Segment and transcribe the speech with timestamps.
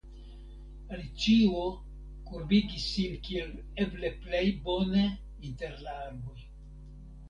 [0.95, 1.61] Alicio
[2.31, 3.55] kurbigis sin kiel
[3.87, 5.09] eble plej bone
[5.53, 6.39] inter la arboj.